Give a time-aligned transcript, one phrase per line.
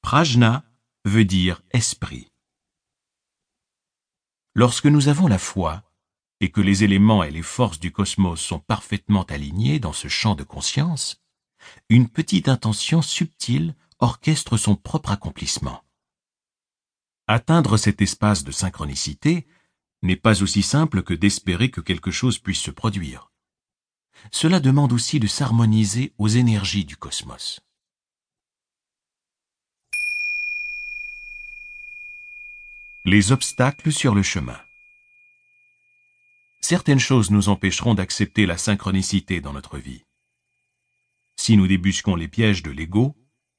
[0.00, 0.64] Prajna
[1.04, 2.32] veut dire esprit.
[4.54, 5.82] Lorsque nous avons la foi
[6.40, 10.34] et que les éléments et les forces du cosmos sont parfaitement alignés dans ce champ
[10.34, 11.22] de conscience,
[11.90, 15.84] une petite intention subtile orchestre son propre accomplissement.
[17.26, 19.46] Atteindre cet espace de synchronicité
[20.02, 23.30] n'est pas aussi simple que d'espérer que quelque chose puisse se produire.
[24.30, 27.60] Cela demande aussi de s'harmoniser aux énergies du cosmos.
[33.04, 34.60] Les obstacles sur le chemin.
[36.60, 40.04] Certaines choses nous empêcheront d'accepter la synchronicité dans notre vie.
[41.34, 43.16] Si nous débusquons les pièges de l'ego,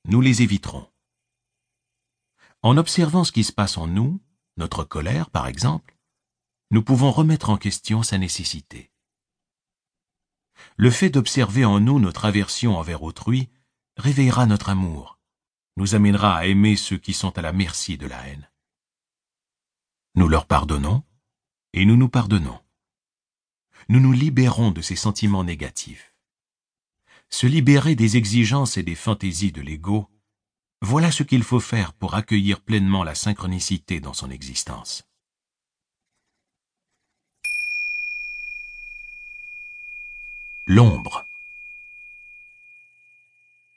[0.08, 0.90] nous les éviterons.
[2.62, 4.22] En observant ce qui se passe en nous,
[4.56, 5.98] notre colère par exemple,
[6.72, 8.92] nous pouvons remettre en question sa nécessité.
[10.78, 13.50] Le fait d'observer en nous notre aversion envers autrui
[13.98, 15.20] réveillera notre amour,
[15.76, 18.48] nous amènera à aimer ceux qui sont à la merci de la haine.
[20.16, 21.04] Nous leur pardonnons
[21.74, 22.60] et nous nous pardonnons.
[23.90, 26.14] Nous nous libérons de ces sentiments négatifs.
[27.30, 30.08] Se libérer des exigences et des fantaisies de l'ego,
[30.82, 35.04] voilà ce qu'il faut faire pour accueillir pleinement la synchronicité dans son existence.
[40.68, 41.26] L'ombre.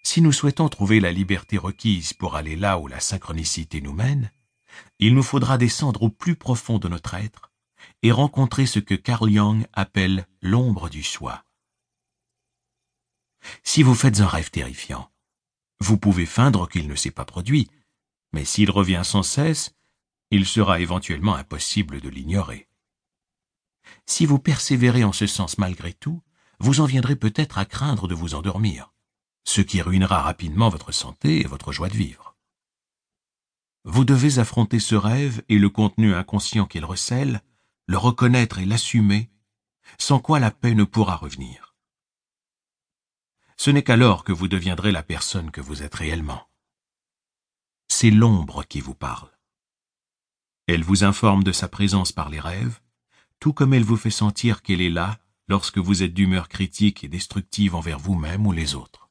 [0.03, 4.31] Si nous souhaitons trouver la liberté requise pour aller là où la synchronicité nous mène,
[4.99, 7.51] il nous faudra descendre au plus profond de notre être
[8.03, 11.45] et rencontrer ce que Carl Jung appelle l'ombre du soi.
[13.63, 15.11] Si vous faites un rêve terrifiant,
[15.81, 17.71] vous pouvez feindre qu'il ne s'est pas produit,
[18.33, 19.75] mais s'il revient sans cesse,
[20.31, 22.69] il sera éventuellement impossible de l'ignorer.
[24.07, 26.23] Si vous persévérez en ce sens malgré tout,
[26.59, 28.93] vous en viendrez peut-être à craindre de vous endormir,
[29.45, 32.36] ce qui ruinera rapidement votre santé et votre joie de vivre.
[33.89, 37.41] Vous devez affronter ce rêve et le contenu inconscient qu'il recèle,
[37.87, 39.31] le reconnaître et l'assumer,
[39.97, 41.77] sans quoi la paix ne pourra revenir.
[43.57, 46.49] Ce n'est qu'alors que vous deviendrez la personne que vous êtes réellement.
[47.87, 49.31] C'est l'ombre qui vous parle.
[50.67, 52.81] Elle vous informe de sa présence par les rêves,
[53.39, 57.09] tout comme elle vous fait sentir qu'elle est là lorsque vous êtes d'humeur critique et
[57.09, 59.06] destructive envers vous-même ou les autres.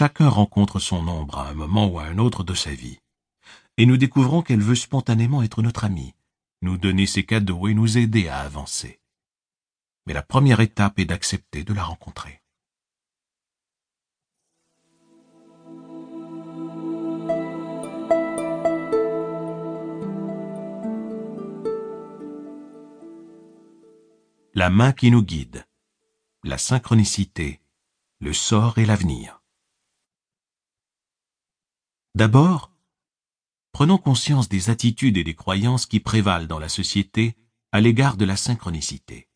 [0.00, 3.00] Chacun rencontre son ombre à un moment ou à un autre de sa vie.
[3.78, 6.14] Et nous découvrons qu'elle veut spontanément être notre amie,
[6.62, 9.00] nous donner ses cadeaux et nous aider à avancer.
[10.06, 12.40] Mais la première étape est d'accepter de la rencontrer.
[24.54, 25.66] La main qui nous guide,
[26.44, 27.60] la synchronicité,
[28.20, 29.37] le sort et l'avenir.
[32.14, 32.72] D'abord,
[33.72, 37.36] prenons conscience des attitudes et des croyances qui prévalent dans la société
[37.72, 39.28] à l'égard de la synchronicité.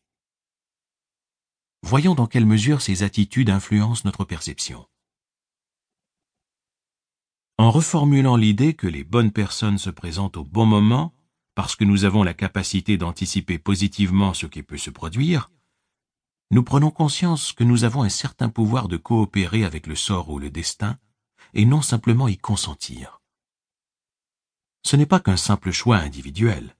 [1.83, 4.87] Voyons dans quelle mesure ces attitudes influencent notre perception.
[7.57, 11.13] En reformulant l'idée que les bonnes personnes se présentent au bon moment,
[11.55, 15.51] parce que nous avons la capacité d'anticiper positivement ce qui peut se produire,
[16.51, 20.39] nous prenons conscience que nous avons un certain pouvoir de coopérer avec le sort ou
[20.39, 20.97] le destin
[21.53, 23.21] et non simplement y consentir.
[24.83, 26.75] Ce n'est pas qu'un simple choix individuel.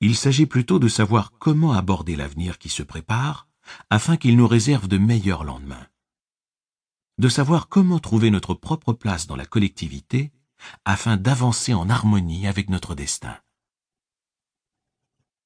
[0.00, 3.48] Il s'agit plutôt de savoir comment aborder l'avenir qui se prépare
[3.90, 5.86] afin qu'il nous réserve de meilleurs lendemains.
[7.18, 10.32] De savoir comment trouver notre propre place dans la collectivité
[10.84, 13.36] afin d'avancer en harmonie avec notre destin.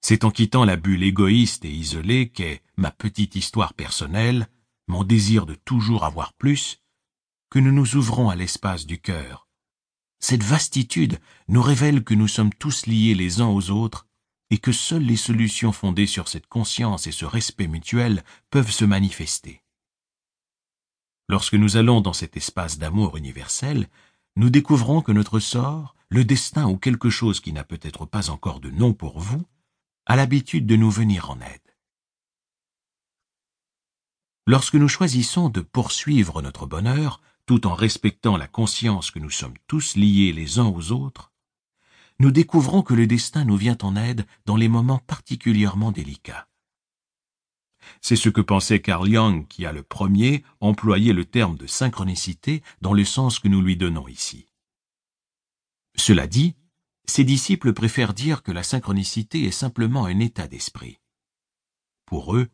[0.00, 4.48] C'est en quittant la bulle égoïste et isolée qu'est ma petite histoire personnelle,
[4.86, 6.80] mon désir de toujours avoir plus,
[7.50, 9.48] que nous nous ouvrons à l'espace du cœur.
[10.20, 14.06] Cette vastitude nous révèle que nous sommes tous liés les uns aux autres
[14.50, 18.84] et que seules les solutions fondées sur cette conscience et ce respect mutuel peuvent se
[18.84, 19.62] manifester.
[21.28, 23.88] Lorsque nous allons dans cet espace d'amour universel,
[24.37, 28.61] nous découvrons que notre sort, le destin ou quelque chose qui n'a peut-être pas encore
[28.61, 29.44] de nom pour vous,
[30.06, 31.61] a l'habitude de nous venir en aide.
[34.46, 39.56] Lorsque nous choisissons de poursuivre notre bonheur, tout en respectant la conscience que nous sommes
[39.69, 41.33] tous liés les uns aux autres,
[42.19, 46.47] nous découvrons que le destin nous vient en aide dans les moments particulièrement délicats.
[48.03, 52.62] C'est ce que pensait Carl Jung qui a le premier employé le terme de synchronicité
[52.83, 54.47] dans le sens que nous lui donnons ici.
[55.97, 56.55] Cela dit,
[57.06, 61.00] ses disciples préfèrent dire que la synchronicité est simplement un état d'esprit.
[62.05, 62.49] Pour eux,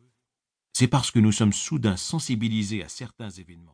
[0.71, 3.73] c'est parce que nous sommes soudain sensibilisés à certains événements.